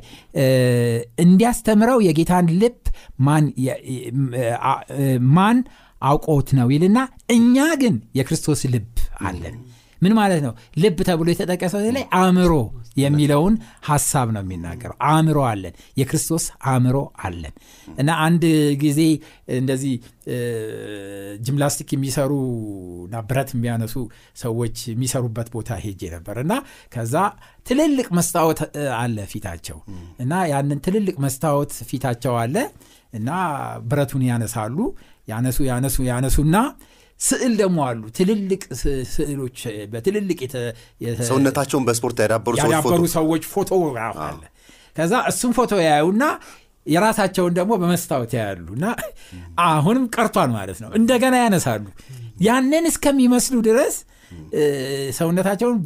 [1.24, 2.78] እንዲያስተምረው የጌታን ልብ
[5.32, 5.58] ማን
[6.02, 6.98] አውቆት ነው ይልና
[7.30, 8.88] እኛ ግን የክርስቶስ ልብ
[9.22, 9.56] አለን
[10.02, 10.52] ምን ማለት ነው?
[10.78, 12.52] ልብ ተብሎ የተጠቀሰው ላይ አእምሮ
[12.96, 13.54] የሚለውን
[13.86, 17.54] ሀሳብ ነው የሚናገረው። አእምሮ አለን። የክርስቶስ አእምሮ አለን።
[17.96, 18.44] እና አንድ
[18.82, 19.00] ጊዜ
[19.56, 19.94] እንደዚህ
[21.40, 22.32] ጂምናስቲክ የሚሰሩ
[23.06, 23.94] እና ብረት የሚያነሱ
[24.36, 26.52] ሰዎች የሚሰሩበት ቦታ ሄጄ ነበር። እና
[26.94, 27.14] ከዛ
[27.66, 28.60] ትልልቅ መስታወት
[28.98, 29.78] አለ ፊታቸው።
[30.20, 32.56] እና ያንን ትልልቅ መስታወት ፊታቸው አለ።
[33.12, 33.30] እና
[33.84, 34.78] ብረቱን ያነሳሉ።
[35.28, 36.56] ያነሱ ያነሱ ያነሱና
[37.22, 38.62] ስዕል ደግሞ አሉ። ትልልቅ
[39.12, 39.58] ስዕሎች
[39.92, 40.38] በትልልቅ
[41.28, 43.70] ሰውነታቸውን በስፖርት ያዳበሩ ሰዎች ፎቶ
[44.24, 44.40] አለ።
[44.96, 46.24] ከዛ እሱም ፎቶ ያዩና
[46.86, 48.86] የራሳቸውን ደግሞ በመስታወት ያያሉ። እና
[49.66, 51.84] አሁንም ቀርቷል ማለት ነው። እንደገና ያነሳሉ።
[52.46, 53.94] ያንን እስከሚመስሉ ድረስ
[55.16, 55.78] ሰውነታቸውን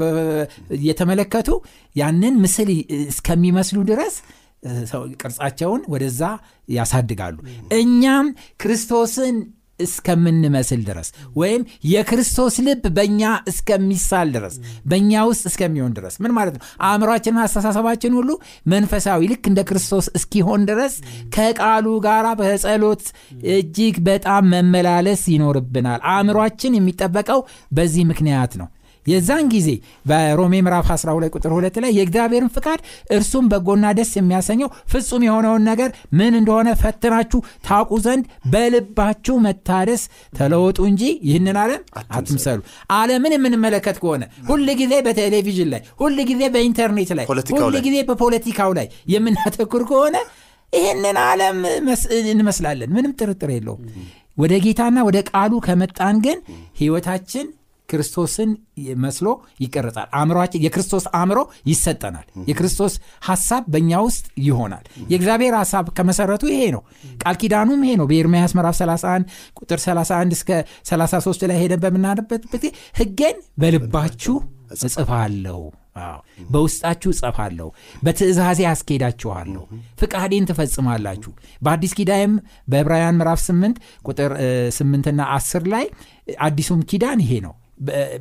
[0.76, 1.48] እየተመለከቱ
[1.96, 2.68] ያንን ምስል
[3.08, 4.14] እስከሚመስሉ ድረስ
[5.22, 6.22] ቅርጻቸውን ወደዛ
[6.68, 7.36] ያሳድጋሉ።
[7.78, 8.26] እኛም
[8.62, 9.36] ክርስቶስን
[9.80, 14.54] እስከምንመስል ድረስ ወይም የክርስቶስ ልብ በእኛ እስከሚሳል ድረስ
[14.86, 16.62] በእኛ ውስጥ እስከሚሆን ድረስ ምን ማለት ነው?
[16.86, 18.30] አእምሯችንና አስተሳሰባችን ሁሉ
[18.66, 20.94] መንፈሳዊ ልክ እንደ ክርስቶስ እስኪሆን ድረስ
[21.36, 23.04] ከቃሉ ጋር በጸሎት
[23.56, 28.68] እጅግ በጣም መመላለስ ይኖርብናል። አእምሯችን የሚጠበቀው በዚህ ምክንያት ነው
[29.06, 29.68] የዛን ጊዜ
[30.06, 32.80] በሮሜ ምዕራፍ 12 ቁጥር 2 ላይ የእግዚአብሔርን ፍቃድ
[33.16, 40.02] እርሱም በጎና ደስ የሚያሰኘው ፍጹም የሆነውን ነገር ምን እንደሆነ ፈትናችሁ ታውቁ ዘንድ በልባችሁ መታደስ
[40.38, 42.60] ተለወጡ እንጂ ይህንን ዓለም አትምሰሉ።
[42.96, 47.26] ዓለምን የምንመለከት ከሆነ ሁል ጊዜ በቴሌቪዥን ላይ ሁል ጊዜ በኢንተርኔት ላይ
[47.58, 50.16] ሁል ጊዜ በፖለቲካው ላይ የምናተኩር ከሆነ
[50.72, 51.58] ይህንን ዓለም
[52.30, 53.82] እንመስላለን። ምንም ጥርጥር የለውም።
[54.38, 56.38] ወደ ጌታና ወደ ቃሉ ከመጣን ግን
[56.80, 57.46] ህይወታችን
[57.88, 58.50] ክርስቶስን
[59.02, 59.28] መስሎ
[59.62, 61.38] ይቀረጻል አእምሯችን የክርስቶስ አእምሮ
[61.70, 62.94] ይሰጠናል። የክርስቶስ
[63.24, 66.82] ሀሳብ በእኛ ውስጥ ይሆናል። የእግዚአብሔር ሀሳብ ከመሰረቱ ይሄ ነው።
[67.22, 69.26] ቃል ኪዳኑም ይሄ ነው። በኤርምያስ ምዕራፍ 31
[69.60, 70.50] ቁጥር 31 እስከ
[70.90, 72.44] 33 ላይ ሄደን በምናነበት
[73.00, 74.36] ህጌን በልባችሁ
[74.76, 75.60] እጽፋለሁ።
[76.50, 77.68] በውስጣችሁ እጸፋለሁ
[78.02, 79.62] በትእዛዜ አስኬዳችኋለሁ።
[80.00, 81.30] ፍቃዴን ትፈጽማላችሁ።
[81.62, 82.32] በአዲስ ኪዳይም
[82.68, 84.32] በዕብራውያን ምዕራፍ 8 ቁጥር
[84.78, 85.86] 8ና 10 ላይ
[86.44, 87.54] አዲሱም ኪዳን ይሄ ነው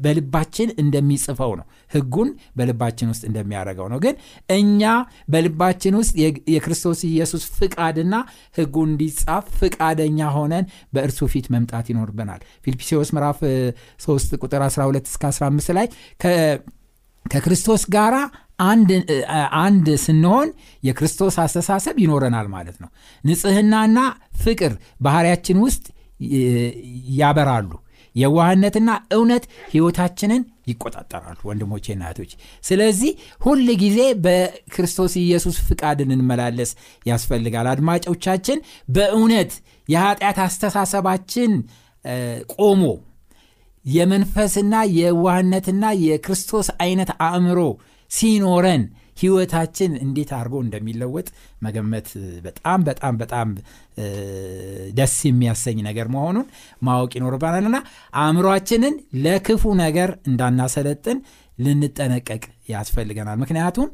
[0.04, 4.16] በልባችን እንደሚጽፈው ነው። ህጉን በልባችን ውስጥ እንደሚያደርገው ነው። ግን
[4.56, 4.84] እኛ
[5.32, 6.14] በልባችን ውስጥ
[6.56, 8.16] የክርስቶስ ኢየሱስ ፍቃድና
[8.58, 10.66] ህጉ እንዲጻፍ ፍቃደኛ ሆነን
[10.96, 13.40] በእርሱ ፊት መምጣት ይኖርብናል። ፊልጵስዎስ ምዕራፍ
[14.06, 15.88] 3 ቁጥር 12 እስከ 15 ላይ
[17.26, 18.16] ከክርስቶስ ጋር
[19.62, 20.50] አንድ ስንሆን
[20.84, 22.90] የክርስቶስ አስተሳሰብ ይኖረናል ማለት ነው።
[23.24, 23.98] ንጽህናና
[24.44, 25.86] ፍቅር ባህሪያችን ውስጥ
[27.18, 27.72] ያበራሉ
[28.16, 32.32] የዋህነትና እውነት ህይወታችንን ይቆጣጠራሉ ወንድሞቼና እህቶች
[32.64, 36.72] ስለዚህ ሁል ጊዜ በክርስቶስ ኢየሱስ ፍቃድ እንመላለስ
[37.06, 38.60] ያስፈልጋል። አድማጮቻችን
[38.96, 39.52] በእውነት
[39.90, 41.52] የኃጢአት አስተሳሰባችን
[42.58, 42.84] ቆሞ
[43.86, 47.60] የመንፈስና የዋህነትና የክርስቶስ አይነት አእምሮ
[48.12, 48.84] ሲኖረን
[49.16, 51.28] ህይወታችን እንዴት አድርጎ እንደሚለወጥ
[51.66, 52.08] መገመት
[52.46, 53.50] በጣም በጣም በጣም
[54.98, 56.48] ደስ የሚያሰኝ ነገር መሆኑን
[56.82, 57.78] ማወቅ ይኖርባናልና
[58.22, 61.20] አእምሯችንን ለክፉ ነገር እንዳናሰለጥን
[61.60, 63.90] ልንጠነቀቅ ያስፈልገናል። ምክንያቱም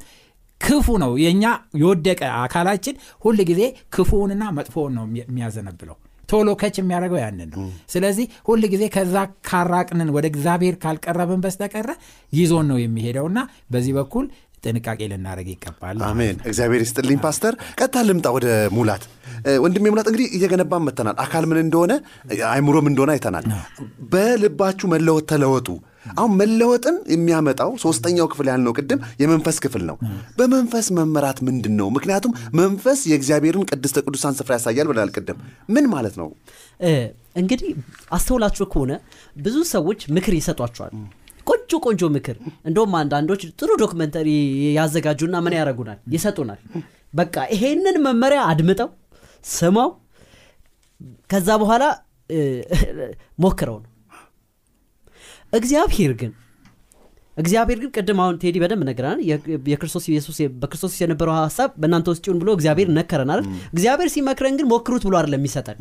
[0.61, 1.43] ክፉ ነው። የእኛ
[1.81, 3.61] የወደቀ አካላችን ሁል ጊዜ
[3.95, 5.97] ክፉውንና መጥፎውን ነው የሚያዘነብለው።
[6.29, 7.61] ቶሎ ከች የሚያደርገው ያንን ነው።
[7.93, 9.15] ስለዚህ ሁል ጊዜ ከዛ
[9.47, 11.89] ካራቅንን ወደ እግዚአብሔር ካልቀረብን በስተቀረ
[12.33, 13.39] ይዞን ነው የሚሄደውና
[13.73, 14.27] በዚህ በኩል
[14.63, 19.03] ጥንቃቄ ልናደረግ ይገባል አሜን። እግዚአብሔር ይስጥልኝ ፓስተር። ቀጥታ ልምጣ ወደ ሙላት።
[19.63, 21.93] ወንድሜ ሙላት እንግዲህ እየገነባን መተናል አካል ምን እንደሆነ
[22.51, 23.45] አይምሮም እንደሆነ አይተናል።
[24.11, 25.67] በልባችሁ መለወጥ ተለወጡ።
[26.11, 29.97] አሁን መለወጥን የሚያመጣው ሶስተኛው ክፍል ያልነው ቅድም የመንፈስ ክፍል ነው።
[30.37, 36.15] በመንፈስ መመራት ምንድን ነው ምክንያቱም መንፈስ የእግዚአብሔርን ቅድስተ ቅዱሳን ስፍራ ያሳያል ብለናል ቅድም። ምን ማለት
[36.21, 36.29] ነው?
[37.35, 37.69] እንግዲህ
[38.11, 38.93] አስተውላችሁ ከሆነ
[39.39, 40.93] ብዙ ሰዎች ምክር ይሰጧቸዋል
[41.73, 44.27] ቆንጆ ቆንጆ ምክር። እንደውም አንዳንዶች ጥሩ ዶክመንተሪ
[44.77, 46.59] ያዘጋጁና ምን ያደረጉናል ይሰጡናል።
[47.13, 48.89] በቃ ይሄንን መመሪያ አድምጠው
[49.45, 49.89] ስመው
[51.31, 51.83] ከዛ በኋላ
[53.43, 53.89] ሞክረው ነው።
[55.53, 56.31] እግዚአብሔር ግን
[57.41, 59.19] እግዚአብሔር ግን ቅድም አሁን ቴዲ በደንብ ነገረናል።
[59.67, 65.05] የክርስቶስ ኢየሱስ በክርስቶስ የነበረው ሀሳብ በእናንተ ውስጥ ይሁን ብሎ እግዚአብሔር ነከረናል እግዚአብሔር ሲመክረን ግን ሞክሩት
[65.07, 65.77] ብሎ አይደለም የሚሰጠን።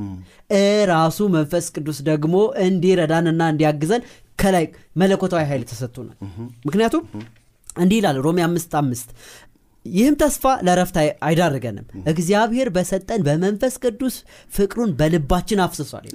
[0.92, 2.34] ራሱ መንፈስ ቅዱስ ደግሞ
[2.66, 4.04] እንዲረዳንና እንዲያግዘን
[4.38, 4.66] ከላይ
[5.00, 6.16] መለኮታዊ ኃይል ተሰጥቶናል።
[6.66, 7.02] ምክንያቱም
[7.76, 9.08] እንዲህ ይላል ሮሜ አምስት አምስት
[9.86, 10.96] ይህም ተስፋ ለረፍት
[11.26, 14.16] አይዳርገንም። እግዚአብሔር በሰጠን በመንፈስ ቅዱስ
[14.52, 16.06] ፍቅሩን በልባችን አፍስሷል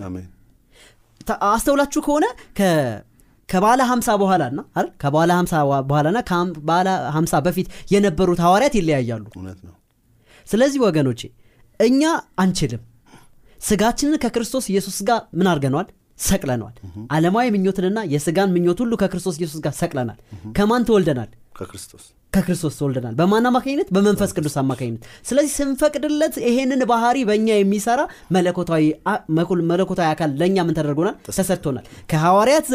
[1.49, 2.25] አስተውላችሁ ከሆነ
[3.49, 4.87] ከባለ ሀምሳ በኋላና አይደል?
[5.01, 5.53] ከባለ ሀምሳ
[5.89, 9.25] በኋላና ከባለ ሀምሳ በፊት የነበሩት ሐዋርያት ይለያያሉ።
[10.47, 11.21] ስለዚህ ወገኖቼ
[11.79, 12.01] እኛ
[12.41, 12.81] አንችልም።
[13.61, 15.87] ስጋችንን ከክርስቶስ ኢየሱስ ጋር ምን አድርገነዋል?
[16.19, 16.75] ሰቅለነዋል።
[17.15, 20.19] ዓለማዊ ምኞትንና የስጋን ምኞት ሁሉ ከክርስቶስ ኢየሱስ ጋር ሰቅለናል።
[20.57, 21.29] ከማን ተወልደናል?
[21.55, 22.03] ከክርስቶስ
[22.35, 23.87] ከክርስቶስ ተወልደናል። በማን አማካኝነት?
[23.95, 28.01] በመንፈስ ቅዱስ አማካኝነት። ስለዚህ ስንፈቅድለት ይሄንን ባህሪ በእኛ የሚሰራ
[28.35, 28.83] መለኮታዊ
[30.07, 31.15] አካል ለእኛ ምን ተደርጎናል?
[31.29, 32.65] ተሰጥቶናል። ከሐዋርያት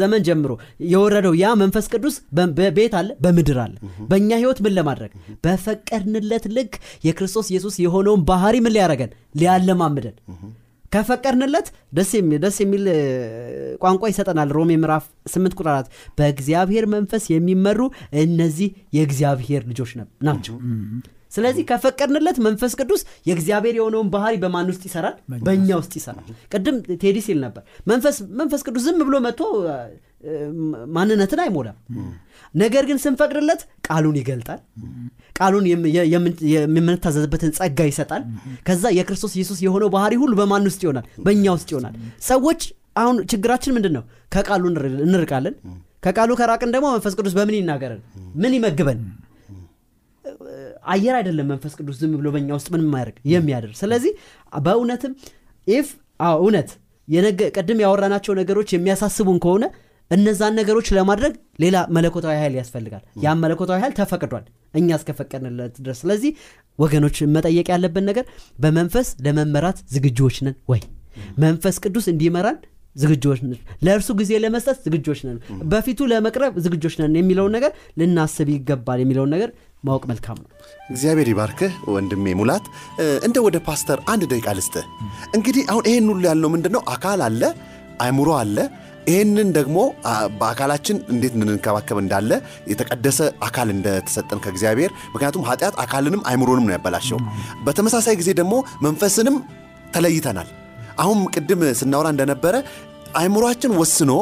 [0.00, 0.52] ዘመን ጀምሮ
[0.92, 2.16] የወረደው ያ መንፈስ ቅዱስ
[2.58, 3.74] በቤት አለ በምድር አለ።
[4.10, 5.12] በእኛ ህይወት ምን ለማድረግ?
[5.44, 6.72] በፈቀድንለት ልክ
[7.06, 10.16] የክርስቶስ ኢየሱስ የሆነውን ባህሪ ምን ሊያደረገን ሊያለማምደን
[10.92, 12.84] ከፈቀድንለት ደስ የሚ- ደስ የሚል
[13.82, 17.80] ቋንቋ ይሰጠናል። ሮሜ ምዕራፍ 8 ቁጥር 4 በእግዚአብሔር መንፈስ የሚመሩ
[18.22, 19.92] እነዚህ የእግዚአብሔር ልጆች
[20.28, 20.56] ናቸው
[21.32, 25.14] ስለዚህ ከፈቀድንለት መንፈስ ቅዱስ የእግዚአብሔር የሆነውን ባህሪ በማን ውስጥ ይሰራል?
[25.44, 29.40] በእኛ ውስጥ። ይሰራል። ቅድም ቴዲ ሲል ነበር መንፈስ መንፈስ ቅዱስ ዝም ብሎ መጥቶ
[30.94, 31.76] ማንነትን አይሞላም።
[32.54, 34.60] ነገር ግን ስንፈቅድለት ቃሉን ይገልጣል።
[35.36, 35.64] ቃሉን
[36.54, 38.22] የምንታዘዝበትን ጸጋ ይሰጣል።
[38.66, 41.06] ከዛ የክርስቶስ ኢየሱስ የሆነው ባህሪ ሁሉ በማን ውስጥ ይሆናል?
[41.26, 41.94] በእኛ ውስጥ ይሆናል።
[42.26, 42.60] ሰዎች
[42.96, 45.54] አሁን ችግራችን ምንድን ነው ከቃሉ እንር- እንርቃለን።
[46.04, 48.00] ከቃሉ ከራቅን ደግሞ መንፈስ ቅዱስ በምን ይናገረን?
[48.36, 49.00] ምን ይመግበን
[50.92, 54.12] አየር አይደለም መንፈስ ቅዱስ ዝም ብሎ በእኛ ውስጥ ምን ማያደርግ የሚያደርግ። ስለዚህ
[54.62, 55.12] በእውነትም
[55.66, 55.88] ኢፍ
[56.38, 56.70] እውነት
[57.56, 59.64] ቅድም ያወራናቸው ነገሮች የሚያሳስቡን ከሆነ
[60.10, 66.32] እነዛን ነገሮች ለማድረግ ሌላ መለኮታዊ ኃይል ያስፈልጋል። ያም መለኮታዊ ኃይል ተፈቅዷል። እኛ እስከፈቀድንለት ድረስ። ስለዚህ
[66.78, 68.24] ወገኖች መጠየቅ ያለብን ነገር
[68.58, 70.80] በመንፈስ ለመመራት ዝግጁዎች ነን ወይ?
[71.44, 72.58] መንፈስ ቅዱስ እንዲመራን
[72.96, 75.38] ዝግጆች ነን። ለእርሱ ጊዜ ለመስጠት ዝግጆች ነን።
[75.72, 79.50] በፊቱ ለመቅረብ ዝግጆች ነን የሚለውን ነገር ልናስብ ይገባል የሚለውን ነገር
[79.84, 80.48] ማወቅ መልካም ነው።
[80.90, 82.64] እግዚአብሔር ይባርክህ ወንድሜ ሙላት።
[83.26, 84.86] እንደ ወደ ፓስተር አንድ ደቂቃ ልስጥህ።
[85.36, 87.42] እንግዲህ አሁን ይሄን ሁሉ ያልነው ምንድን ነው አካል አለ
[88.00, 88.56] አእምሮ አለ።
[89.06, 89.78] ይህንን ደግሞ
[90.40, 92.30] በአካላችን እንዴት እንንከባከብ እንዳለ
[92.70, 97.18] የተቀደሰ አካል እንደተሰጠን ከእግዚአብሔር። ምክንያቱም ኃጢአት አካልንም አይምሮንም ነው ያበላሸው።
[97.64, 99.36] በተመሳሳይ ጊዜ ደግሞ መንፈስንም
[99.94, 100.50] ተለይተናል
[101.00, 102.54] አሁን ቅድም ስናወራ እንደነበረ
[103.16, 104.12] አይምሯችን ወስኖ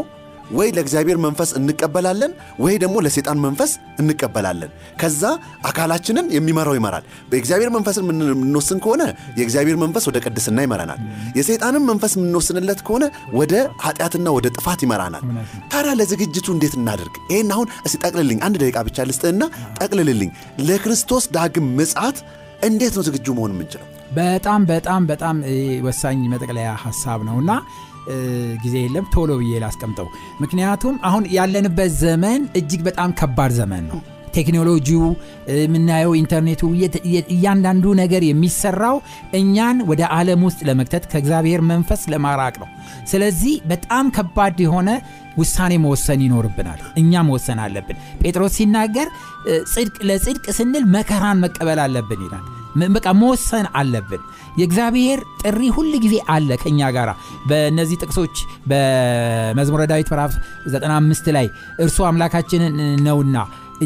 [0.51, 2.31] ወይ ለእግዚአብሔር መንፈስ እንቀበላለን
[2.63, 3.71] ወይ ደግሞ ለሴጣን መንፈስ
[4.03, 5.23] እንቀበላለን። ከዛ
[5.69, 9.03] አካላችንን የሚመራው ይመራል። በእግዚአብሔር መንፈስን የምን- የምንወስን ከሆነ
[9.39, 11.01] የእግዚአብሔር መንፈስ ወደ ቅድስና ይመራናል።
[11.39, 13.05] የሰይጣንን መንፈስ የምንወስንለት ከሆነ
[13.37, 13.53] ወደ
[13.85, 15.27] ኃጢአትና ወደ ጥፋት ይመራናል።
[15.71, 19.43] ታዲያ ለዝግጅቱ እንዴት እናደርግ ይህን አሁን እስቲ ጠቅልልኝ አንድ ደቂቃ ብቻ ልስጥህና
[19.79, 20.33] ጠቅልልልኝ።
[20.69, 22.19] ለክርስቶስ ዳግም ምጽአት
[22.65, 23.87] እንዴት ነው ዝግጁ መሆን የምንችለው
[24.17, 25.37] በጣም በጣም በጣም
[25.83, 27.51] ወሳኝ መጠቅለያ ሀሳብ ነውና
[28.63, 30.07] ጊዜ የለም። ቶሎ ብዬ ላስቀምጠው።
[30.41, 33.99] ምክንያቱም አሁን ያለንበት ዘመን እጅግ በጣም ከባድ ዘመን ነው።
[34.35, 35.05] ቴክኖሎጂው
[35.59, 36.63] የምናየው ኢንተርኔቱ
[37.35, 38.97] እያንዳንዱ ነገር የሚሰራው
[39.39, 42.69] እኛን ወደ ዓለም ውስጥ ለመክተት ከእግዚአብሔር መንፈስ ለማራቅ ነው።
[43.05, 44.91] ስለዚህ በጣም ከባድ የሆነ
[45.37, 49.09] ውሳኔ መወሰን ይኖርብናል። እኛ መወሰን አለብን። ጴጥሮስ ሲናገር
[49.73, 52.47] ጽድቅ ለጽድቅ ስንል መከራን መቀበል አለብን ይላል
[52.95, 54.23] በቃ መወሰን አለብን።
[54.59, 57.09] የእግዚአብሔር ጥሪ ሁል ጊዜ አለ ከእኛ ጋር
[57.49, 58.37] በእነዚህ ጥቅሶች
[58.71, 60.33] በመዝሙረ ዳዊት ምዕራፍ
[60.69, 61.47] 95 ላይ
[61.85, 62.75] እርሱ አምላካችንን
[63.07, 63.37] ነውና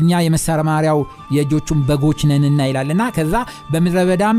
[0.01, 0.99] እኛ የመሰማሪያው
[1.37, 3.35] የእጆቹን በጎች ነንና ይላልና ከዛ
[3.73, 4.39] በምድረ በዳም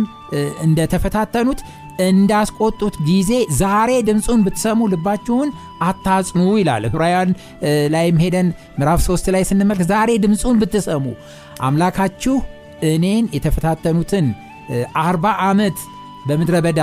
[0.66, 1.60] እንደተፈታተኑት
[2.06, 5.50] እንዳስቆጡት ጊዜ ዛሬ ድምፁን ብትሰሙ ልባችሁን
[5.88, 7.32] አታጽኑ ይላል። ዕብራውያን
[7.94, 8.48] ላይም ሄደን
[8.80, 11.06] ምዕራፍ 3 ላይ ስንመልክ ዛሬ ድምፁን ብትሰሙ
[11.68, 12.36] አምላካችሁ
[12.88, 14.28] እኔን የተፈታተኑትን
[15.04, 15.78] አርባ ዓመት
[16.28, 16.82] በምድረ በዳ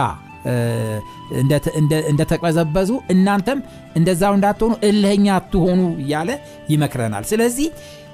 [2.10, 3.58] እንደተቀዘበዙ እናንተም
[3.96, 6.30] እንደዛው እንዳትሆኑ እልህኛ አትሆኑ እያለ
[6.72, 7.68] ይመክረናል። ስለዚህ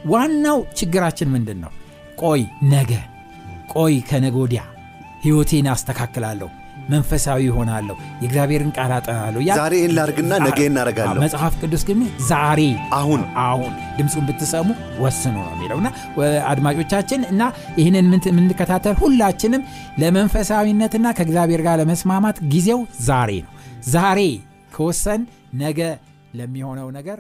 [0.07, 1.73] ዋናው ችግራችን ምንድን ነው?
[2.23, 2.93] ቆይ ነገ
[3.75, 4.63] ቆይ ከነገ ወዲያ
[5.25, 6.49] ህይወቴን አስተካክላለሁ
[6.89, 12.61] መንፈሳዊ ይሆናለሁ። የእግዚአብሔርን ቃል አጠናለሁ። ዛሬ ይህን ላርግና ነገ እናደርጋለሁ። መጽሐፍ ቅዱስ ግን ዛሬ
[12.95, 14.69] አሁን አሁን ድምፁን ብትሰሙ
[15.01, 17.43] ወስኑ ነው የሚለው እና ወ- አድማጮቻችን እና
[17.79, 17.95] ይህንን
[18.29, 19.65] የምንከታተል ሁላችንም
[20.03, 23.53] ለመንፈሳዊነትና ከእግዚአብሔር ጋር ለመስማማት ጊዜው ዛሬ ነው።
[23.91, 24.21] ዛሬ
[24.73, 25.23] ከወሰን
[25.57, 25.81] ነገ
[26.35, 27.19] ለሚሆነው ነገር